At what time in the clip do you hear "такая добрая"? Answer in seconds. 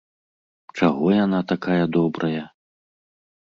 1.53-2.43